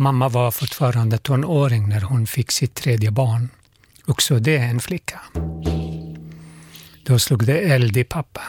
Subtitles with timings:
[0.00, 3.48] Mamma var fortfarande tonåring när hon fick sitt tredje barn.
[4.04, 5.20] Också det en flicka.
[7.04, 8.42] Då slog det eld i pappa.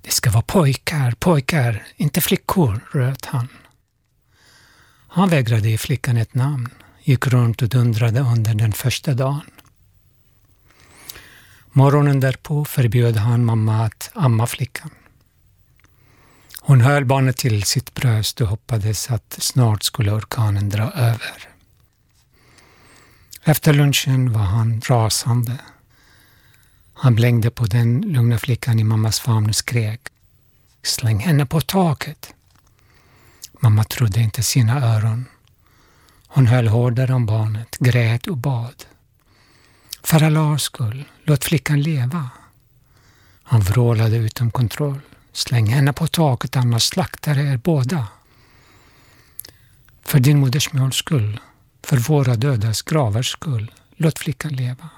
[0.00, 3.48] Det ska vara pojkar, pojkar, inte flickor, röt han.
[5.08, 6.68] Han vägrade ge flickan ett namn,
[7.02, 9.50] gick runt och dundrade under den första dagen.
[11.72, 14.90] Morgonen därpå förbjöd han mamma att amma flickan.
[16.64, 21.48] Hon höll barnet till sitt bröst och hoppades att snart skulle orkanen dra över.
[23.44, 25.58] Efter lunchen var han rasande.
[26.94, 30.00] Han blängde på den lugna flickan i mammas famn och skrek.
[30.82, 32.34] Släng henne på taket!
[33.52, 35.24] Mamma trodde inte sina öron.
[36.26, 38.84] Hon höll hårdare om barnet, grät och bad.
[40.02, 42.30] För Allahs skull, låt flickan leva.
[43.42, 45.00] Han vrålade utom kontroll.
[45.32, 48.08] Släng henne på taket annars slaktar jag er båda.
[50.02, 51.40] För din modersmåls skull,
[51.82, 54.90] för våra dödas gravars skull, låt flickan leva.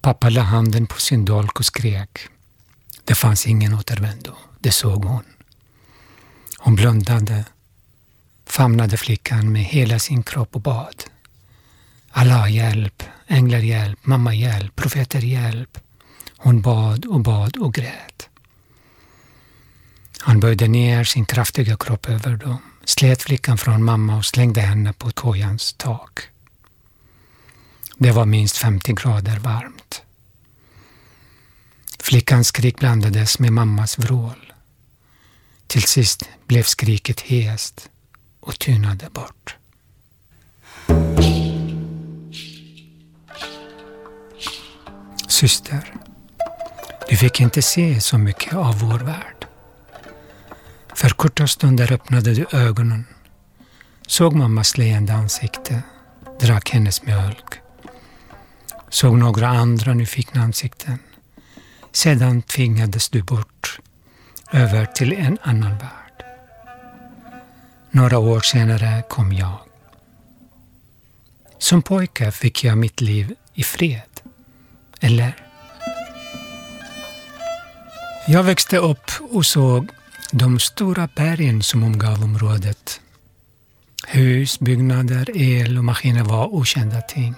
[0.00, 2.28] Pappa la handen på sin dolk och skrek.
[3.04, 5.24] Det fanns ingen återvändo, det såg hon.
[6.58, 7.44] Hon blundade,
[8.46, 11.04] famnade flickan med hela sin kropp och bad.
[12.10, 15.78] Allah hjälp, änglar hjälp, mamma hjälp, profeter hjälp.
[16.44, 18.28] Hon bad och bad och grät.
[20.18, 24.92] Han böjde ner sin kraftiga kropp över dem, slet flickan från mamma och slängde henne
[24.92, 26.20] på kojans tak.
[27.98, 30.02] Det var minst 50 grader varmt.
[31.98, 34.52] Flickans skrik blandades med mammas vrål.
[35.66, 37.90] Till sist blev skriket hest
[38.40, 39.56] och tynade bort.
[45.28, 45.94] Syster,
[47.08, 49.46] du fick inte se så mycket av vår värld.
[50.94, 53.04] För korta stunder öppnade du ögonen,
[54.06, 55.82] såg mammas leende ansikte,
[56.40, 57.60] drack hennes mjölk,
[58.88, 60.98] såg några andra nyfikna ansikten.
[61.92, 63.80] Sedan tvingades du bort,
[64.52, 66.24] över till en annan värld.
[67.90, 69.58] Några år senare kom jag.
[71.58, 74.20] Som pojke fick jag mitt liv i fred.
[75.00, 75.51] Eller?
[78.26, 79.88] Jag växte upp och såg
[80.32, 83.00] de stora bergen som omgav området.
[84.06, 87.34] Hus, byggnader, el och maskiner var okända ting.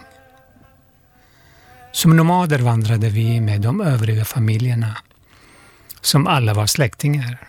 [1.93, 4.97] Som nomader vandrade vi med de övriga familjerna,
[6.00, 7.49] som alla var släktingar.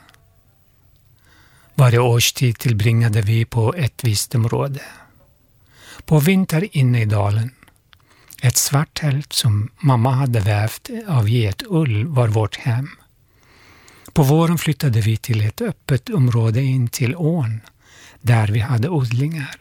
[1.76, 4.82] Varje årstid tillbringade vi på ett visst område.
[6.06, 7.52] På vinter inne i dalen.
[8.42, 12.90] Ett svart tält som mamma hade vävt av getull var vårt hem.
[14.16, 17.62] På våren flyttade vi till ett öppet område in till ån,
[18.22, 19.58] där vi hade odlingar.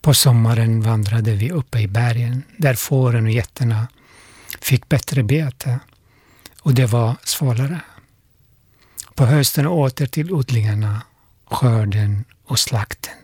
[0.00, 3.88] På sommaren vandrade vi uppe i bergen, där fåren och getterna
[4.60, 5.78] fick bättre bete
[6.60, 7.80] och det var svalare.
[9.14, 11.02] På hösten åter till odlingarna,
[11.44, 13.14] skörden och slakten.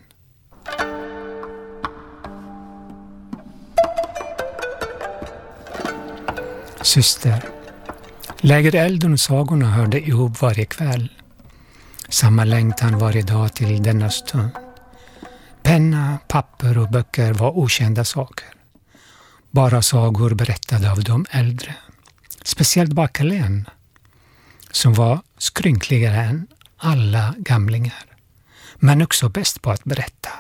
[6.83, 7.52] Syster,
[8.43, 11.09] lägerelden och sagorna hörde ihop varje kväll.
[12.09, 14.51] Samma längtan varje dag till denna stund.
[15.63, 18.47] Penna, papper och böcker var okända saker.
[19.51, 21.75] Bara sagor berättade av de äldre.
[22.43, 23.69] Speciellt Backalen,
[24.71, 28.05] som var skrynkligare än alla gamlingar,
[28.77, 30.31] men också bäst på att berätta.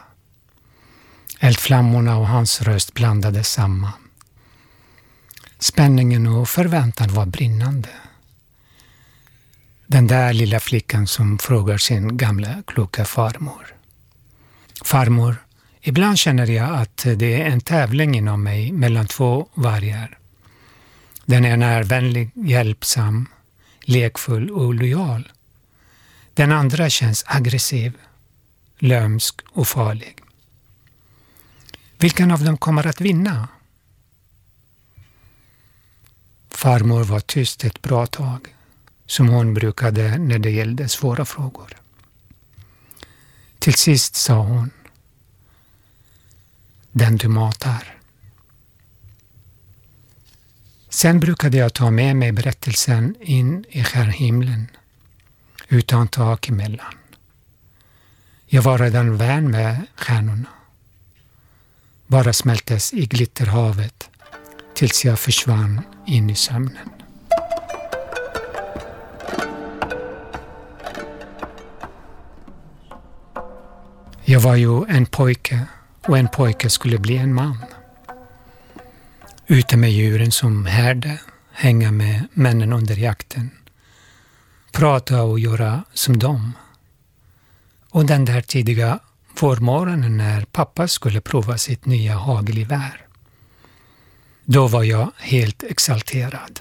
[1.41, 4.02] Eldflammorna och hans röst blandades samman.
[5.63, 7.89] Spänningen och förväntan var brinnande.
[9.87, 13.67] Den där lilla flickan som frågar sin gamla kloka farmor.
[14.85, 15.37] Farmor,
[15.81, 20.19] ibland känner jag att det är en tävling inom mig mellan två vargar.
[21.27, 23.29] Den ena är vänlig, hjälpsam,
[23.81, 25.33] lekfull och lojal.
[26.35, 27.93] Den andra känns aggressiv,
[28.79, 30.17] lömsk och farlig.
[31.99, 33.49] Vilken av dem kommer att vinna?
[36.63, 38.55] Farmor var tyst ett bra tag,
[39.07, 41.77] som hon brukade när det gällde svåra frågor.
[43.59, 44.71] Till sist sa hon
[46.93, 47.99] Den du matar.
[50.89, 54.67] Sen brukade jag ta med mig berättelsen in i skärhimlen
[55.69, 56.95] utan tak emellan.
[58.47, 60.49] Jag var redan vän med stjärnorna.
[62.07, 64.11] Bara smältes i glitterhavet
[64.75, 66.89] tills jag försvann in i sömnen.
[74.25, 75.67] Jag var ju en pojke
[76.07, 77.65] och en pojke skulle bli en man.
[79.47, 81.21] Ute med djuren som härde,
[81.53, 83.51] hänga med männen under jakten,
[84.73, 86.53] prata och göra som dem.
[87.91, 88.99] Och den där tidiga
[89.41, 93.02] vårmorgonen när pappa skulle prova sitt nya hagelgevär.
[94.45, 96.61] Då var jag helt exalterad.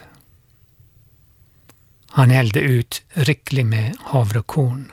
[2.07, 4.91] Han hällde ut riklig med havrekorn.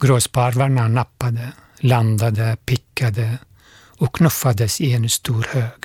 [0.00, 3.38] Gråsparvarna nappade, landade, pickade
[3.98, 5.84] och knuffades i en stor hög.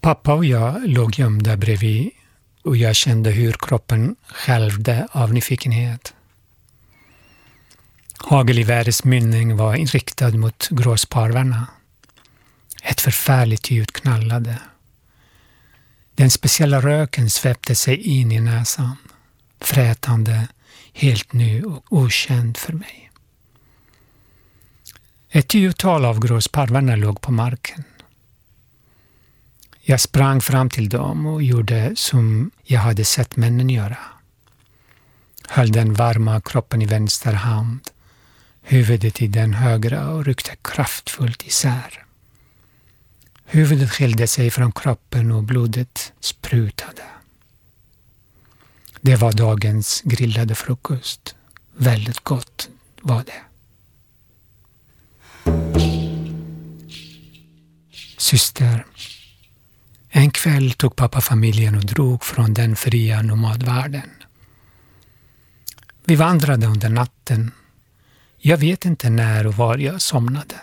[0.00, 2.10] Pappa och jag låg gömda bredvid
[2.62, 6.14] och jag kände hur kroppen skälvde av nyfikenhet.
[8.18, 11.66] Hagelgevärets mynning var inriktad mot gråsparvarna.
[12.88, 14.58] Ett förfärligt ljud knallade.
[16.14, 18.96] Den speciella röken svepte sig in i näsan,
[19.60, 20.48] frätande,
[20.92, 23.10] helt ny och okänd för mig.
[25.28, 27.84] Ett tiotal av gråsparvarna låg på marken.
[29.80, 33.98] Jag sprang fram till dem och gjorde som jag hade sett männen göra.
[35.48, 37.80] Höll den varma kroppen i vänster hand,
[38.62, 42.05] huvudet i den högra och ryckte kraftfullt isär.
[43.46, 47.02] Huvudet skilde sig från kroppen och blodet sprutade.
[49.00, 51.34] Det var dagens grillade frukost.
[51.76, 52.68] Väldigt gott
[53.00, 53.42] var det.
[58.18, 58.86] Syster.
[60.08, 64.10] En kväll tog pappa familjen och drog från den fria nomadvärlden.
[66.04, 67.50] Vi vandrade under natten.
[68.38, 70.54] Jag vet inte när och var jag somnade.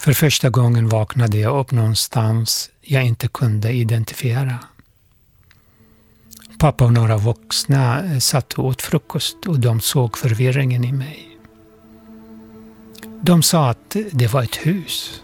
[0.00, 4.58] För första gången vaknade jag upp någonstans jag inte kunde identifiera.
[6.58, 11.38] Pappa och några vuxna eh, satt och åt frukost och de såg förvirringen i mig.
[13.20, 15.22] De sa att det var ett hus.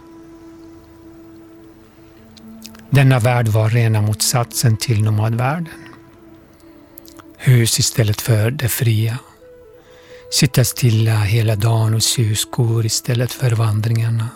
[2.91, 5.69] Denna värld var rena motsatsen till nomadvärlden.
[7.37, 9.19] Hus istället för det fria.
[10.33, 14.29] Sitta stilla hela dagen och sy skor istället för vandringarna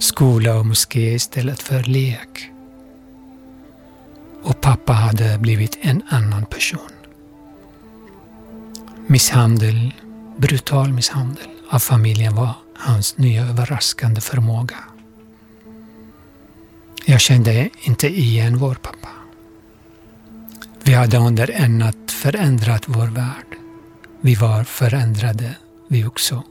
[0.00, 2.50] skola och moské istället för lek.
[4.42, 6.90] Och pappa hade blivit en annan person.
[9.06, 9.94] Misshandel,
[10.36, 14.76] brutal misshandel av familjen var hans nya överraskande förmåga.
[17.04, 19.08] Jag kände inte igen vår pappa.
[20.82, 23.56] Vi hade under en natt förändrat vår värld.
[24.20, 25.54] Vi var förändrade
[25.88, 26.42] vi också,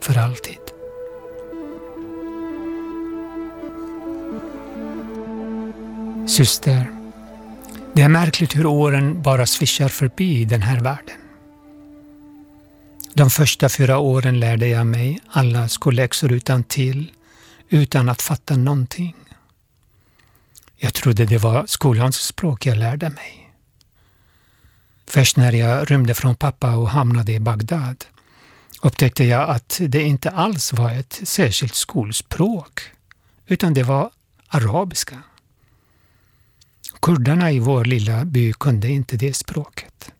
[0.00, 0.73] för alltid.
[6.26, 6.90] Syster,
[7.92, 11.16] det är märkligt hur åren bara svischar förbi i den här världen.
[13.14, 17.12] De första fyra åren lärde jag mig alla skolläxor utan till,
[17.68, 19.14] utan att fatta någonting.
[20.76, 23.50] Jag trodde det var skolans språk jag lärde mig.
[25.06, 28.04] Först när jag rymde från pappa och hamnade i Bagdad
[28.82, 32.80] upptäckte jag att det inte alls var ett särskilt skolspråk,
[33.46, 34.10] utan det var
[34.48, 35.22] arabiska.
[37.04, 40.12] Kurderna i vår lilla by kunde inte det språket.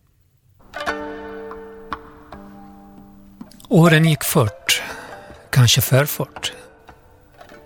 [3.68, 4.82] Åren gick fort,
[5.50, 6.52] kanske för fort.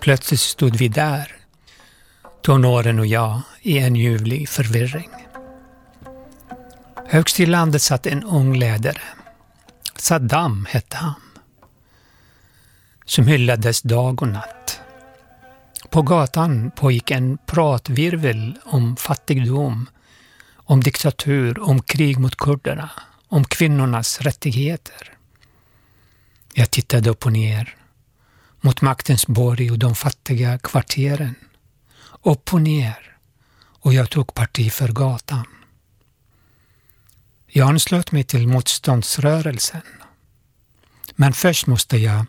[0.00, 1.36] Plötsligt stod vi där,
[2.42, 5.10] tonåren och jag, i en ljuvlig förvirring.
[7.06, 9.02] Högst i landet satt en ung ledare.
[9.96, 11.14] Saddam hette han.
[13.04, 14.77] Som hyllades dag och natt.
[15.90, 19.90] På gatan pågick en pratvirvel om fattigdom,
[20.54, 22.90] om diktatur, om krig mot kurderna,
[23.28, 25.18] om kvinnornas rättigheter.
[26.54, 27.76] Jag tittade upp och ner,
[28.60, 31.34] mot maktens borg och de fattiga kvarteren.
[32.22, 33.16] Upp och ner,
[33.80, 35.46] och jag tog parti för gatan.
[37.46, 39.82] Jag anslöt mig till motståndsrörelsen.
[41.16, 42.26] Men först måste jag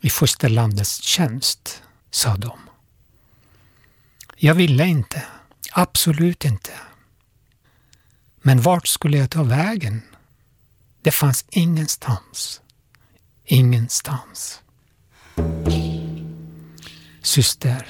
[0.00, 2.67] i fosterlandets tjänst, sa de.
[4.40, 5.24] Jag ville inte.
[5.72, 6.72] Absolut inte.
[8.42, 10.02] Men vart skulle jag ta vägen?
[11.02, 12.60] Det fanns ingenstans.
[13.44, 14.60] Ingenstans.
[17.22, 17.86] Syster,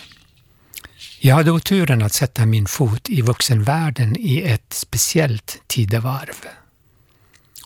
[1.21, 6.47] jag hade oturen att sätta min fot i vuxenvärlden i ett speciellt tidevarv.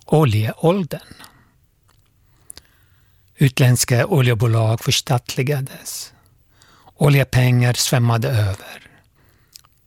[0.04, 1.14] Oljeåldern.
[3.34, 6.12] Utländska oljebolag förstatligades.
[7.02, 8.90] Oljepengar svämmade över.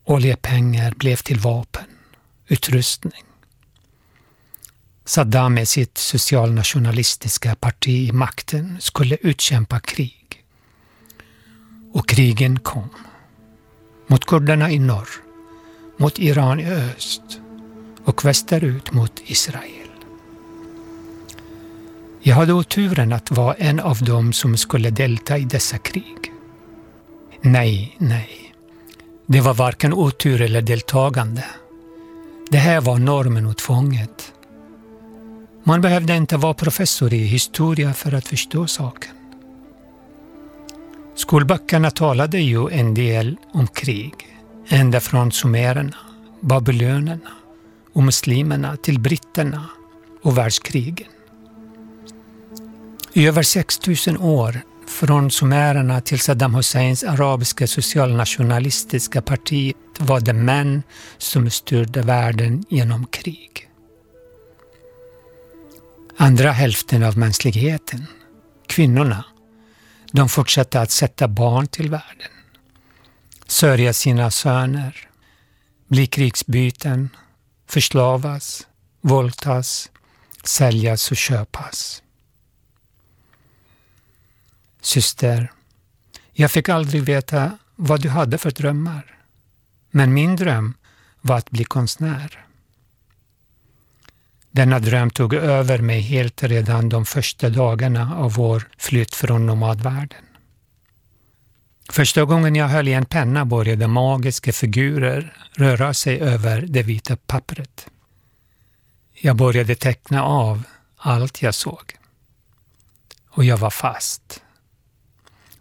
[0.06, 1.86] Oljepengar blev till vapen,
[2.48, 3.24] utrustning.
[5.06, 10.44] Saddam med sitt socialnationalistiska parti i makten skulle utkämpa krig.
[11.94, 12.90] Och krigen kom.
[14.08, 15.10] Mot kurderna i norr,
[15.98, 17.40] mot Iran i öst
[18.06, 19.90] och västerut mot Israel.
[22.22, 26.35] Jag hade oturen att vara en av dem som skulle delta i dessa krig.
[27.46, 28.54] Nej, nej.
[29.26, 31.46] Det var varken otur eller deltagande.
[32.50, 34.34] Det här var normen och tvånget.
[35.64, 39.12] Man behövde inte vara professor i historia för att förstå saken.
[41.16, 44.14] Skolböckerna talade ju en del om krig,
[44.68, 45.98] ända från sumererna,
[46.42, 47.32] babylönerna
[47.94, 49.70] och muslimerna till britterna
[50.22, 51.08] och världskrigen.
[53.14, 54.62] I över 6000 år,
[54.96, 60.84] från sumererna till Saddam Husseins arabiska socialnationalistiska parti, var det män
[61.18, 63.70] som styrde världen genom krig.
[66.18, 68.06] Andra hälften av mänskligheten,
[68.68, 69.26] kvinnorna,
[70.12, 72.32] de fortsatte att sätta barn till världen,
[73.48, 75.10] sörja sina söner,
[75.88, 77.10] bli krigsbyten,
[77.68, 78.68] förslavas,
[79.02, 79.92] våldtas,
[80.44, 82.02] säljas och köpas.
[84.86, 85.52] Syster,
[86.32, 89.18] jag fick aldrig veta vad du hade för drömmar.
[89.92, 90.74] Men min dröm
[91.22, 92.46] var att bli konstnär.
[94.52, 100.26] Denna dröm tog över mig helt redan de första dagarna av vår flytt från nomadvärlden.
[101.90, 107.16] Första gången jag höll i en penna började magiska figurer röra sig över det vita
[107.16, 107.88] pappret.
[109.14, 110.64] Jag började teckna av
[110.98, 111.98] allt jag såg.
[113.30, 114.42] Och jag var fast.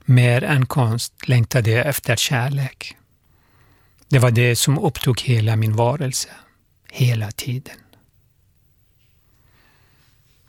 [0.04, 2.96] Mer än konst längtade jag efter kärlek.
[4.08, 6.28] Det var det som upptog hela min varelse,
[6.90, 7.76] hela tiden.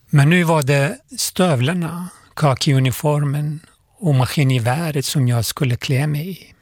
[0.10, 3.60] Men nu var det stövlarna, kakiuniformen
[3.98, 6.54] och maskingeväret som jag skulle klä mig i.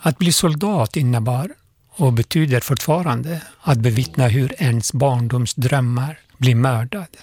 [0.00, 1.50] Att bli soldat innebar,
[1.88, 7.18] och betyder fortfarande, att bevittna hur ens barndomsdrömmar blir mördade.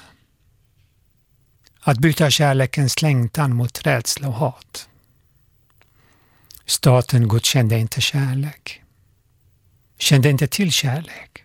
[1.86, 4.90] Att byta kärlekens längtan mot rädsla och hat.
[6.66, 8.82] Staten godkände inte kärlek.
[9.98, 11.44] Kände inte till kärlek.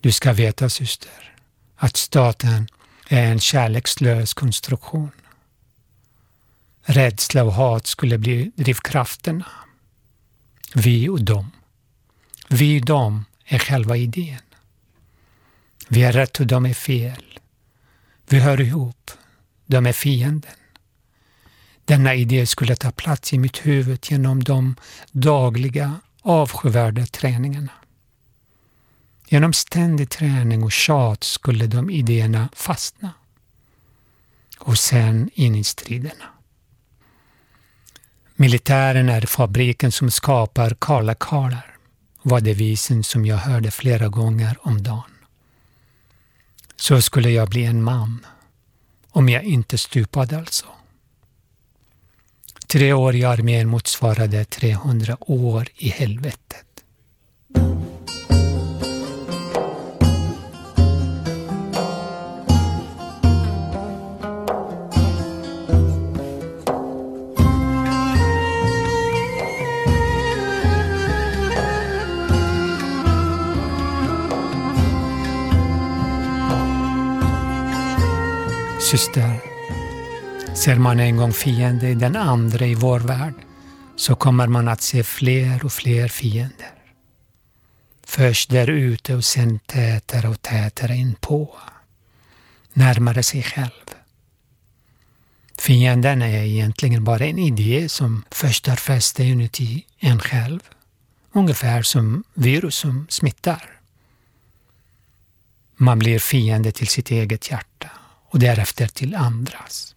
[0.00, 1.36] Du ska veta, syster,
[1.76, 2.68] att staten
[3.08, 5.10] är en kärlekslös konstruktion.
[6.82, 9.46] Rädsla och hat skulle bli drivkrafterna.
[10.74, 11.50] Vi och dem.
[12.48, 14.42] Vi och dem är själva idén.
[15.88, 17.40] Vi är rätt och de är fel.
[18.30, 19.10] Vi hör ihop.
[19.66, 20.52] De är fienden.
[21.84, 24.76] Denna idé skulle ta plats i mitt huvud genom de
[25.12, 27.72] dagliga avskyvärda träningarna.
[29.28, 33.10] Genom ständig träning och tjat skulle de idéerna fastna.
[34.58, 36.24] Och sen in i striderna.
[38.36, 41.76] Militären är fabriken som skapar kala karlar,
[42.22, 45.19] var devisen som jag hörde flera gånger om dagen.
[46.80, 48.26] Så skulle jag bli en man,
[49.10, 50.66] om jag inte stupade alltså.
[52.66, 56.69] Tre år i armén motsvarade 300 år i helvetet.
[78.90, 79.40] Syster.
[80.54, 83.34] Ser man en gång fiende i den andra i vår värld
[83.96, 86.74] så kommer man att se fler och fler fiender.
[88.04, 91.56] Först där ute och sen tätare och tätare inpå.
[92.72, 93.86] Närmare sig själv.
[95.58, 100.60] Fienden är egentligen bara en idé som först har fäste inuti en själv.
[101.32, 103.80] Ungefär som virus som smittar.
[105.76, 107.90] Man blir fiende till sitt eget hjärta
[108.30, 109.94] och därefter till andras.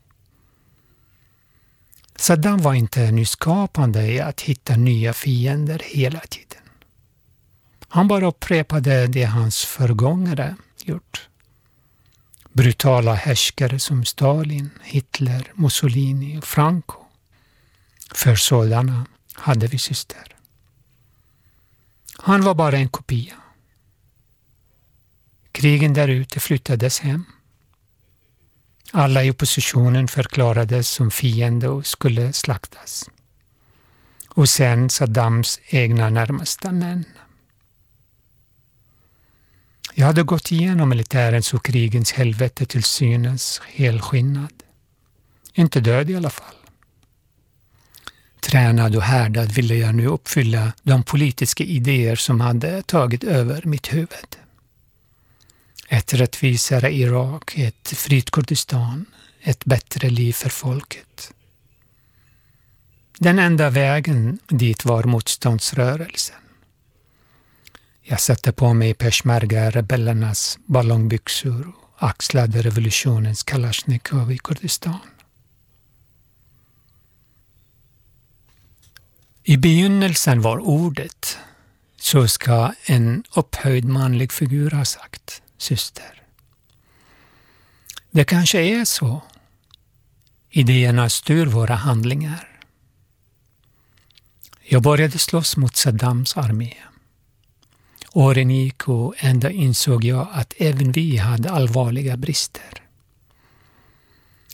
[2.15, 6.61] Saddam var inte nyskapande i att hitta nya fiender hela tiden.
[7.87, 11.29] Han bara upprepade det hans förgångare gjort.
[12.53, 16.97] Brutala härskare som Stalin, Hitler, Mussolini och Franco.
[18.11, 20.35] För sådana hade vi syster.
[22.17, 23.35] Han var bara en kopia.
[25.51, 27.25] Krigen därute flyttades hem.
[28.95, 33.09] Alla i oppositionen förklarades som fiende och skulle slaktas.
[34.27, 37.05] Och sen Saddams egna närmaste män.
[39.93, 44.63] Jag hade gått igenom militärens och krigens helvete till synes helskinnad.
[45.53, 46.55] Inte död i alla fall.
[48.39, 53.93] Tränad och härdad ville jag nu uppfylla de politiska idéer som hade tagit över mitt
[53.93, 54.42] huvud.
[55.93, 59.05] Ett rättvisare Irak, ett fritt Kurdistan,
[59.41, 61.33] ett bättre liv för folket.
[63.19, 66.35] Den enda vägen dit var motståndsrörelsen.
[68.01, 74.99] Jag satte på mig peshmerga-rebellernas ballongbyxor och axlade revolutionens kalasjnikov i Kurdistan.
[79.43, 81.37] I begynnelsen var ordet,
[81.97, 86.21] så ska en upphöjd manlig figur ha sagt, syster.
[88.11, 89.21] Det kanske är så.
[90.49, 92.49] Idéerna styr våra handlingar.
[94.61, 96.73] Jag började slåss mot Saddams armé.
[98.11, 102.83] Åren gick och ändå insåg jag att även vi hade allvarliga brister.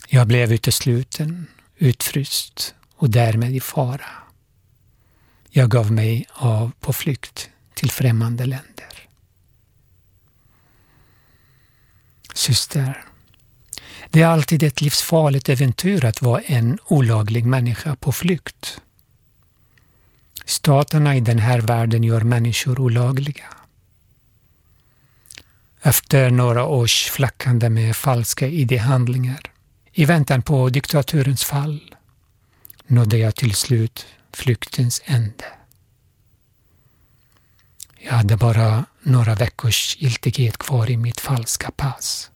[0.08, 4.10] Jag blev utesluten, utfryst och därmed i fara.
[5.50, 8.89] Jag gav mig av på flykt till främmande länder.
[12.34, 13.04] Syster,
[14.10, 18.80] det är alltid ett livsfarligt äventyr att vara en olaglig människa på flykt.
[20.44, 23.44] Staterna i den här världen gör människor olagliga.
[25.82, 29.40] Efter några års flackande med falska ID-handlingar,
[29.92, 31.94] i väntan på diktaturens fall,
[32.86, 35.44] nådde jag till slut flyktens ände.
[38.02, 42.30] Jag hade bara några veckors giltighet kvar i mitt falska pass.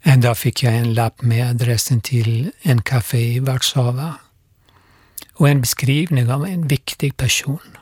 [0.00, 4.14] En dag fick jag en lapp med adressen till en café i Warszawa
[5.32, 7.76] och en beskrivning av en viktig person.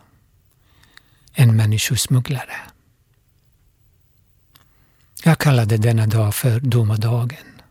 [1.33, 2.57] En människosmugglare.
[5.25, 7.63] Jag kallade denna dag för domardagen.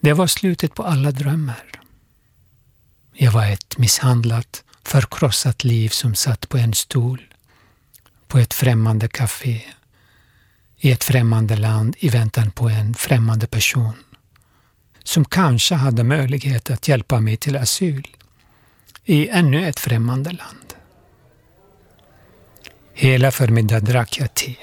[0.00, 1.80] Det var slutet på alla drömmar.
[3.12, 7.22] Jag var ett misshandlat, förkrossat liv som satt på en stol
[8.26, 9.60] på ett främmande café
[10.78, 13.94] i ett främmande land i väntan på en främmande person
[15.04, 18.08] som kanske hade möjlighet att hjälpa mig till asyl
[19.04, 20.74] i ännu ett främmande land.
[22.92, 24.56] Hela förmiddagen drack jag te,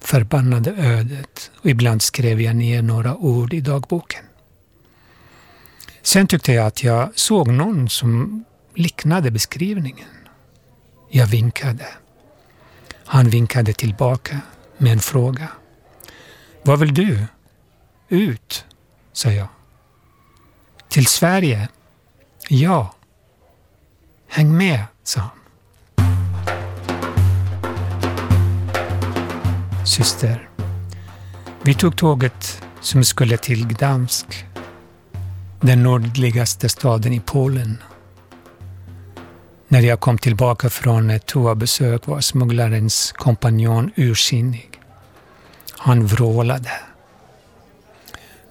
[0.00, 4.24] förbannade ödet och ibland skrev jag ner några ord i dagboken.
[6.02, 8.44] Sen tyckte jag att jag såg någon som
[8.76, 10.08] liknade beskrivningen.
[11.08, 11.86] Jag vinkade.
[13.04, 14.40] Han vinkade tillbaka
[14.78, 15.48] med en fråga.
[16.62, 17.26] Vad vill du?
[18.08, 18.64] Ut,
[19.12, 19.48] sa jag.
[20.88, 21.68] Till Sverige?
[22.48, 22.94] Ja.
[24.28, 25.30] Häng med, sa han.
[29.86, 30.48] Syster,
[31.62, 34.44] vi tog tåget som skulle till Gdansk,
[35.60, 37.78] den nordligaste staden i Polen.
[39.76, 44.70] När jag kom tillbaka från ett toabesök var smugglarens kompanjon ursinnig.
[45.70, 46.70] Han vrålade.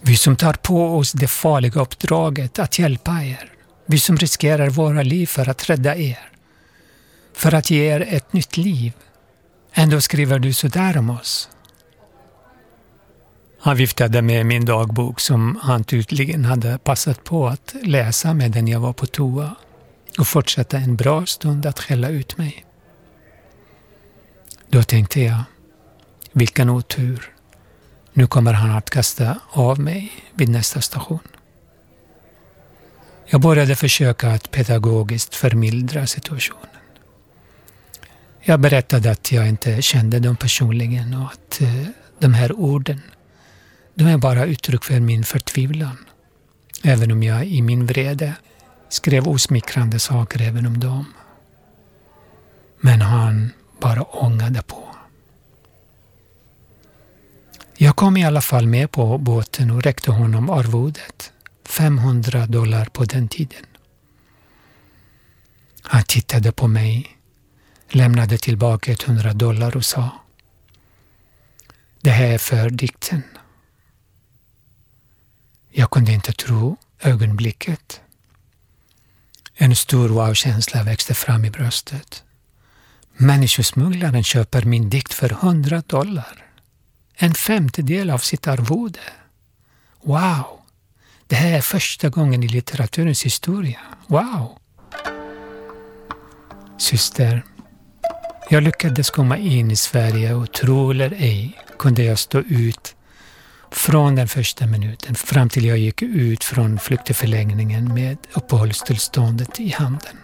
[0.02, 3.52] Vi som tar på oss det farliga uppdraget att hjälpa er.
[3.86, 6.30] Vi som riskerar våra liv för att rädda er.
[7.34, 8.94] För att ge er ett nytt liv.
[9.74, 11.50] Ändå skriver du sådär om oss.
[13.60, 18.80] Han viftade med min dagbok som han tydligen hade passat på att läsa medan jag
[18.80, 19.56] var på toa
[20.18, 22.66] och fortsatte en bra stund att skälla ut mig.
[24.70, 25.44] Då tänkte jag,
[26.32, 27.34] vilken otur.
[28.14, 31.20] Nu kommer han att kasta av mig vid nästa station.
[33.26, 36.70] Jag började försöka att pedagogiskt förmildra situationen.
[38.42, 41.88] Jag berättade att jag inte kände dem personligen och att eh,
[42.20, 43.02] de här orden,
[43.94, 45.98] de är bara uttryck för min förtvivlan.
[46.84, 48.34] Även om jag i min vrede
[48.96, 51.14] skrev osmickrande saker även om dem.
[52.80, 54.96] Men han bara ångade på.
[57.78, 61.32] Jag kom i alla fall med på båten och räckte honom arvodet.
[61.66, 63.66] 500 dollar på den tiden.
[65.82, 67.18] Han tittade på mig,
[67.90, 70.10] lämnade tillbaka 100 dollar och sa
[72.02, 73.24] Det här är för dikten.
[75.72, 78.02] Jag kunde inte tro ögonblicket.
[79.58, 82.24] En stor wow-känsla växte fram i bröstet.
[83.18, 86.46] Människosmugglaren köper min dikt för 100 dollar
[87.18, 89.00] en femtedel av sitt arvode.
[90.04, 90.46] Wow!
[91.28, 93.80] Det här är första gången i litteraturens historia.
[94.08, 94.58] Wow!
[96.78, 97.44] Syster,
[98.50, 102.96] Jag lyckades komma in i Sverige och tro eller ej kunde jag stå ut
[103.76, 110.18] från den första minuten fram till jag gick ut från flyktingförläggningen med uppehållstillståndet i handen.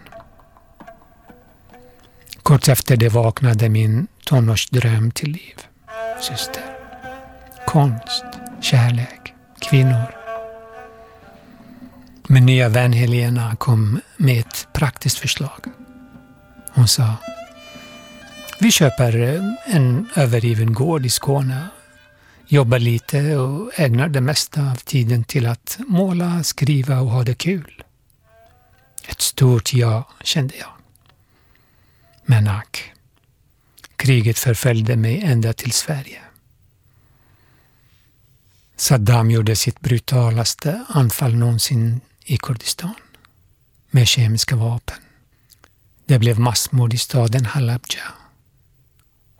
[2.42, 5.56] Kort efter det vaknade min tonårsdröm till liv.
[6.20, 6.62] Syster.
[7.66, 8.24] Konst,
[8.60, 10.14] kärlek, kvinnor.
[12.26, 15.60] Min nya vän Helena kom med ett praktiskt förslag.
[16.74, 17.14] Hon sa
[18.62, 21.68] vi köper en övergiven gård i Skåne,
[22.52, 27.34] jobbar lite och ägnar det mesta av tiden till att måla, skriva och ha det
[27.34, 27.84] kul.
[29.04, 30.72] Ett stort ja, kände jag.
[32.24, 32.92] Men ack,
[33.96, 36.20] kriget förföljde mig ända till Sverige.
[38.76, 42.94] Saddam gjorde sitt brutalaste anfall någonsin i Kurdistan
[43.90, 44.98] med kemiska vapen.
[46.04, 48.21] Det blev massmord i staden Halabja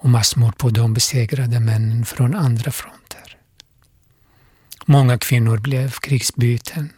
[0.03, 3.37] och massmord på de besegrade männen från andra fronter.
[4.85, 6.93] Många kvinnor blev krigsbyten,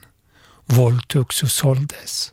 [0.64, 2.32] våldtogs och såldes.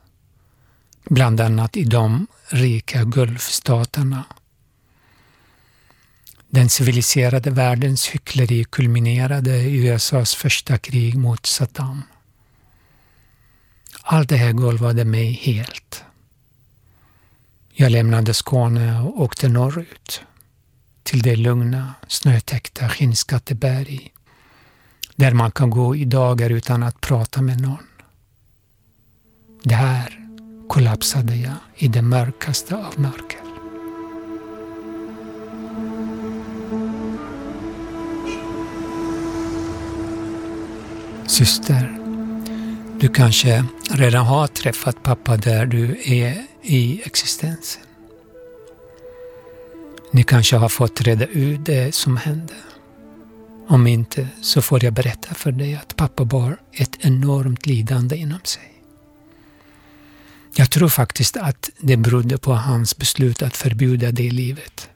[1.03, 4.23] Bland annat i de rika Gulfstaterna.
[6.49, 12.03] Den civiliserade världens hyckleri kulminerade i USAs första krig mot Saddam.
[14.01, 16.03] Allt det här golvade mig helt.
[17.73, 20.21] Jag lämnade Skåne och åkte norrut
[21.03, 24.11] till det lugna, snötäckta Skinnskatteberg
[25.15, 27.87] där man kan gå i dagar utan att prata med någon.
[29.63, 30.27] Där
[30.69, 33.41] kollapsade jag i det mörkaste av mörker.
[41.27, 41.97] Syster,
[42.99, 47.90] du kanske redan har träffat pappa där du är i existensen.
[50.11, 52.53] Ni kanske har fått reda ut det som hände.
[53.67, 58.39] Om inte så får jag berätta för dig att pappa bar ett enormt lidande inom
[58.43, 58.73] sig.
[60.55, 64.89] Jag tror faktiskt att det berodde på hans beslut att förbjuda det livet.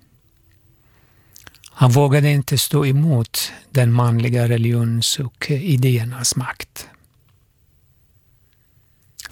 [1.70, 6.88] Han vågade inte stå emot den manliga religions och idéernas makt.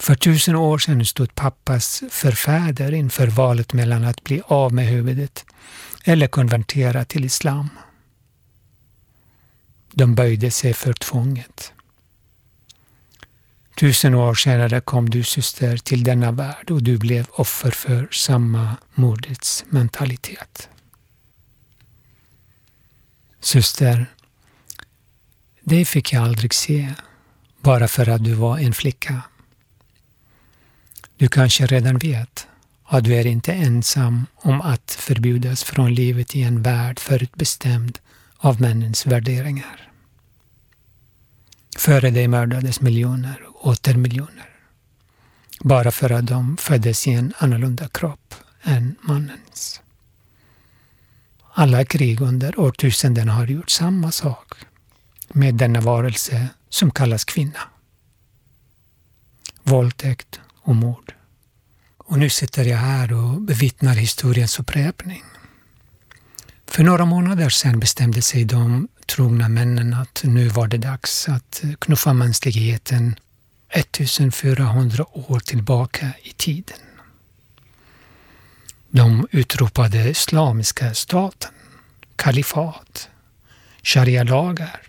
[0.04, 5.44] För tusen år sedan stod pappas förfäder inför valet mellan att bli av med huvudet
[6.04, 7.68] eller konvertera till islam.
[9.92, 11.72] De böjde sig för tvånget.
[13.76, 18.76] Tusen år senare kom du syster till denna värld och du blev offer för samma
[18.94, 20.68] mordets mentalitet.
[23.40, 24.06] Syster,
[25.60, 26.94] dig fick jag aldrig se
[27.60, 29.22] bara för att du var en flicka.
[31.24, 32.46] Du kanske redan vet
[32.84, 37.98] att du är inte ensam om att förbjudas från livet i en värld förutbestämd
[38.36, 39.90] av männens värderingar.
[41.76, 44.48] Före dig mördades miljoner och åter miljoner.
[45.60, 49.80] Bara för att de föddes i en annorlunda kropp än mannens.
[51.52, 54.54] Alla krig under årtusenden har gjort samma sak
[55.28, 57.60] med denna varelse som kallas kvinna.
[59.62, 61.13] Våldtäkt och mord.
[62.04, 65.22] Och nu sitter jag här och bevittnar historiens upprepning.
[66.66, 71.62] För några månader sedan bestämde sig de trogna männen att nu var det dags att
[71.78, 73.16] knuffa mänskligheten
[73.68, 76.78] 1400 år tillbaka i tiden.
[78.90, 81.50] De utropade Islamiska staten,
[82.16, 83.08] kalifat,
[83.82, 84.80] sharia-lagar.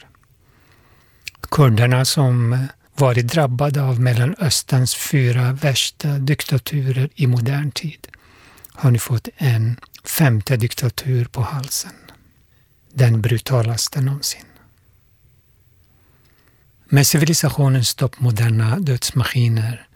[1.42, 8.08] Kurderna som varit drabbade av Mellanösterns fyra värsta diktaturer i modern tid
[8.76, 11.92] har nu fått en femte diktatur på halsen.
[12.94, 14.46] Den brutalaste någonsin.
[16.86, 19.88] Med civilisationens toppmoderna dödsmaskiner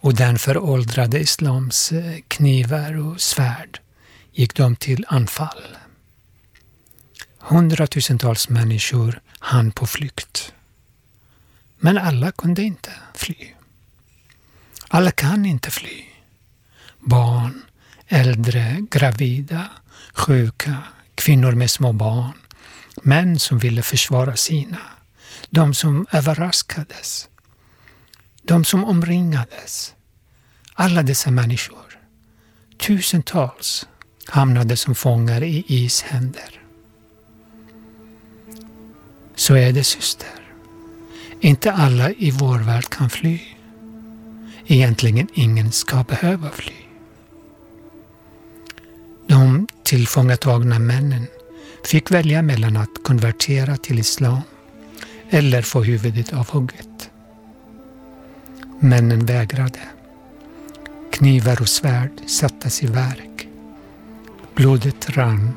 [0.00, 3.80] och den föråldrade islams eh, knivar och svärd
[4.32, 5.62] gick de till anfall.
[7.38, 10.52] Hundratusentals människor hann på flykt.
[11.82, 13.54] Men alla kunde inte fly.
[14.88, 16.04] Alla kan inte fly.
[16.98, 17.62] Barn,
[18.08, 19.68] äldre, gravida,
[20.12, 20.76] sjuka,
[21.14, 22.32] kvinnor med små barn,
[23.02, 24.80] män som ville försvara sina,
[25.50, 27.28] de som överraskades,
[28.42, 29.94] de som omringades.
[30.74, 31.98] Alla dessa människor,
[32.78, 33.86] tusentals,
[34.26, 36.62] hamnade som fångar i ishänder.
[39.34, 40.39] Så är det syster.
[41.40, 43.40] Inte alla i vår värld kan fly.
[44.66, 46.74] Egentligen ingen ska behöva fly.
[49.26, 51.26] De tillfångatagna männen
[51.84, 54.40] fick välja mellan att konvertera till islam
[55.30, 57.10] eller få huvudet avhugget.
[58.80, 59.80] Männen vägrade.
[61.12, 63.48] Knivar och svärd sattes i verk.
[64.54, 65.54] Blodet rann.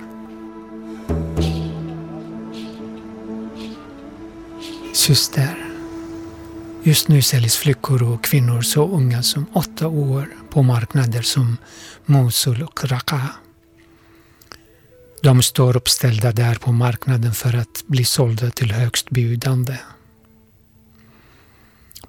[4.94, 5.63] Syster.
[6.86, 11.58] Just nu säljs flickor och kvinnor så unga som åtta år på marknader som
[12.06, 13.30] Mosul och Raqqa.
[15.22, 19.78] De står uppställda där på marknaden för att bli sålda till högst bjudande.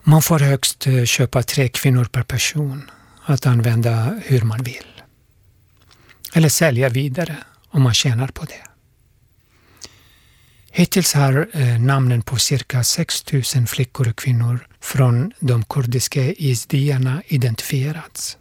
[0.02, 2.90] Man får högst eh, köpa tre kvinnor per person
[3.24, 5.02] att använda hur man vill.
[6.32, 7.36] Eller sälja vidare
[7.68, 8.73] om man tjänar på det.
[10.76, 17.22] Hittills har eh, namnen på cirka 6 000 flickor och kvinnor från de kurdiska isdierna
[17.26, 18.38] identifierats.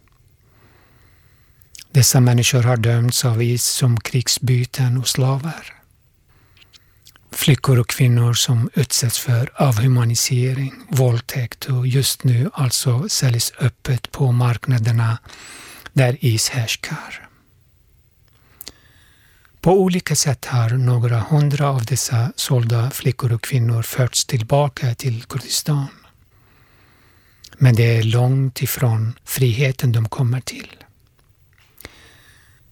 [1.90, 5.74] Dessa människor har dömts av is som krigsbyten och slavar.
[7.32, 14.32] Flickor och kvinnor som utsätts för avhumanisering, våldtäkt och just nu alltså säljs öppet på
[14.32, 15.18] marknaderna
[15.92, 17.23] där is härskar.
[19.64, 25.24] På olika sätt har några hundra av dessa sålda flickor och kvinnor förts tillbaka till
[25.24, 25.86] Kurdistan.
[27.58, 30.84] Men det är långt ifrån friheten de kommer till.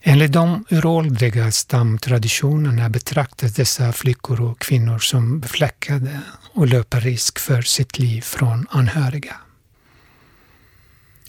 [0.01, 6.21] Enligt de uråldriga stamtraditionerna betraktas dessa flickor och kvinnor som befläckade
[6.55, 9.37] och löper risk för sitt liv från anhöriga.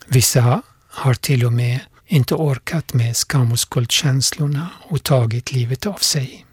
[0.07, 1.79] Vissa har till och med
[2.13, 6.45] inte orkat med skam och skuldkänslorna och tagit livet av sig.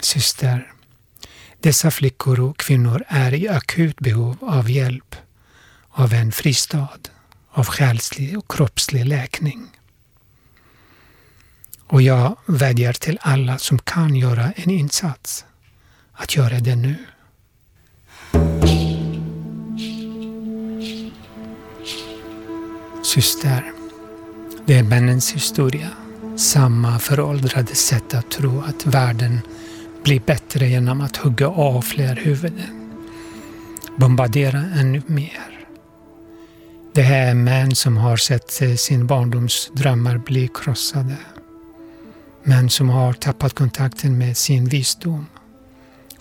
[0.00, 0.72] Syster,
[1.60, 5.16] dessa flickor och kvinnor är i akut behov av hjälp,
[5.88, 6.98] av en fristad,
[7.50, 9.66] av själslig och kroppslig läkning.
[11.86, 15.44] Och jag vädjar till alla som kan göra en insats
[16.12, 16.96] att göra det nu.
[23.14, 23.72] Syster,
[24.66, 25.90] det är männens historia.
[26.36, 29.40] Samma föråldrade sätt att tro att världen
[30.04, 32.92] blir bättre genom att hugga av fler huvuden.
[33.96, 35.66] Bombardera ännu mer.
[36.94, 41.16] Det här är män som har sett sin barndoms drömmar bli krossade.
[42.42, 45.26] Män som har tappat kontakten med sin visdom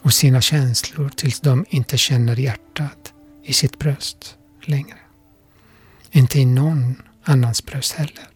[0.02, 5.03] och sina känslor tills de inte känner hjärtat i sitt bröst längre.
[6.16, 8.30] Inte i någon annans bröst heller.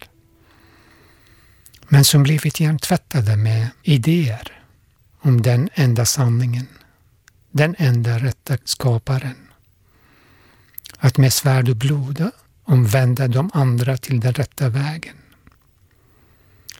[1.88, 4.64] Men som blivit hjärntvättade med idéer
[5.20, 6.68] om den enda sanningen,
[7.52, 9.48] den enda rätta skaparen.
[10.98, 12.32] Att med svärd och blod
[12.64, 15.18] omvända de andra till den rätta vägen.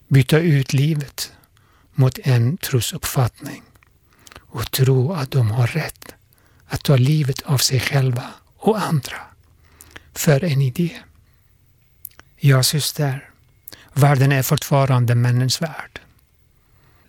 [0.08, 1.32] Byta ut livet
[1.94, 3.64] mot en trosuppfattning
[4.38, 6.16] och tro att de har rätt
[6.66, 8.26] att ta livet av sig själva
[8.58, 9.18] och andra
[10.20, 10.98] för en idé.
[12.38, 13.30] Ja, syster,
[13.94, 16.00] världen är fortfarande männens värld.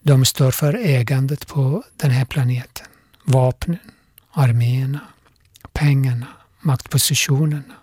[0.03, 2.87] De står för ägandet på den här planeten.
[3.25, 3.79] Vapnen,
[4.31, 5.01] arméerna,
[5.73, 6.27] pengarna,
[6.61, 7.75] maktpositionerna,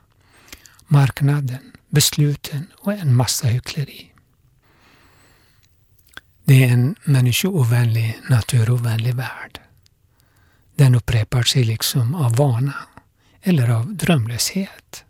[0.88, 4.12] marknaden, besluten och en massa hyckleri.
[6.44, 9.60] Det är en människoovänlig, naturovänlig värld.
[10.76, 12.74] Den upprepar sig liksom av vana
[13.42, 15.05] eller av drömlöshet.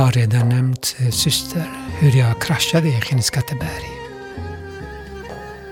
[0.00, 3.90] Har redan nämnt, eh, syster, hur jag kraschade i Skinnskatteberg.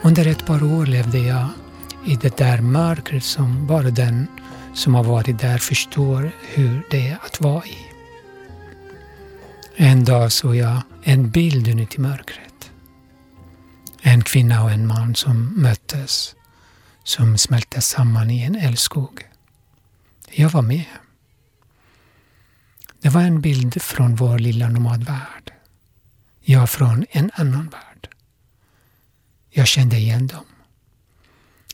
[0.03, 1.49] Under ett par år levde jag
[2.07, 4.27] i det där mörkret som bara den
[4.75, 7.79] som har varit där förstår hur det är att vara i.
[9.77, 12.71] En dag såg jag en bild inuti mörkret.
[14.03, 16.35] En kvinna och en man som möttes,
[17.05, 19.23] som smälte samman i en älskog.
[20.31, 20.87] Jag var med.
[23.01, 25.53] Det var en bild från vår lilla nomadvärld.
[26.41, 28.09] Jag från en annan värld.
[29.51, 30.45] Jag kände igen dem.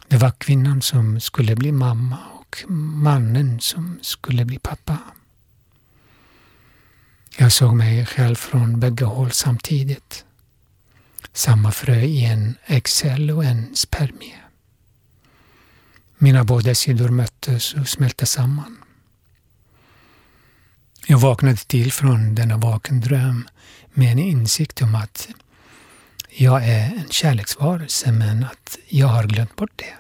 [0.09, 4.99] Det var kvinnan som skulle bli mamma och mannen som skulle bli pappa.
[7.37, 10.25] Jag såg mig själv från bägge håll samtidigt.
[11.33, 14.41] Samma frö i en äggcell och en spermie.
[16.19, 18.84] Mina båda sidor möttes och smälte samman.
[21.07, 23.49] Jag vaknade till från denna vakendröm
[23.93, 25.29] med en insikt om att
[26.29, 29.95] jag är en kärleksvarelse men att jag har glömt bort det.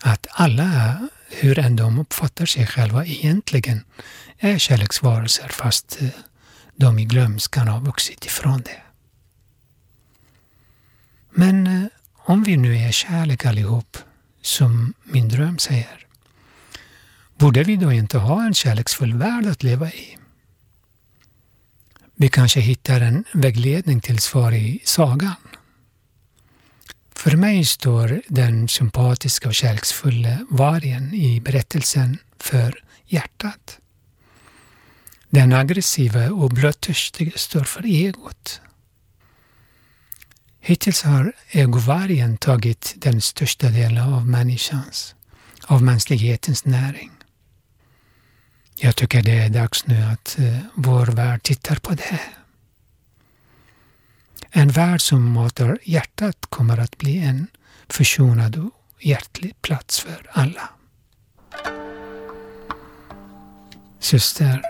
[0.00, 3.84] Att alla hur än de uppfattar sig själva egentligen
[4.38, 6.08] är kärleksvarelser fast eh,
[6.76, 8.82] de i glömskan har vuxit ifrån det.
[11.30, 13.96] Men eh, om vi nu är kärlek allihop,
[14.42, 16.06] som min dröm säger,
[17.40, 20.16] borde vi då inte ha en kärleksfull värld att leva i?
[22.14, 25.34] Vi kanske hittar en vägledning till svar i sagan.
[27.14, 33.78] För mig står den sympatiska och kärleksfulla vargen i berättelsen för hjärtat.
[35.30, 38.60] Den aggressiva och blödtörstiga står för egot.
[40.60, 45.14] Hittills har egovargen tagit den största delen av människans,
[45.66, 47.10] av mänsklighetens näring.
[48.82, 52.20] Jag tycker det är dags nu att eh, vår värld tittar på det.
[54.50, 57.46] En värld som matar hjärtat kommer att bli en
[57.88, 60.68] försonad och hjärtlig plats för alla.
[63.98, 64.62] Syster,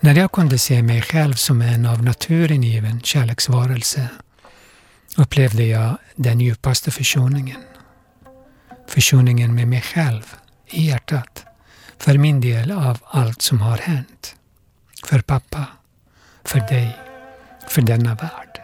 [0.00, 4.08] när jag kunde se mig själv som en av naturen given kärleksvarelse
[5.16, 7.60] upplevde jag den djupaste försoningen.
[8.88, 10.34] Försoningen med mig själv
[10.66, 11.46] i hjärtat
[11.98, 14.36] för min del av allt som har hänt.
[15.04, 15.66] För pappa,
[16.44, 16.96] för dig,
[17.68, 18.60] för denna värld.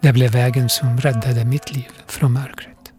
[0.00, 2.92] Det blev vägen som räddade mitt liv från mörkret.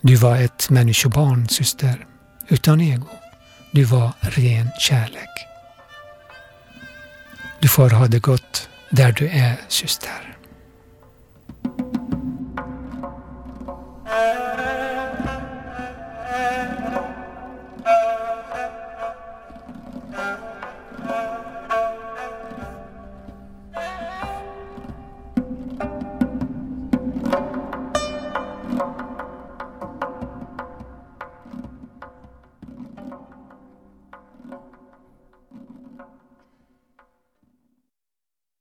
[0.00, 2.06] Du var ett människobarn, syster,
[2.48, 3.06] utan ego.
[3.70, 5.28] Du var ren kärlek.
[7.60, 10.31] Du får ha det gott där du är, syster.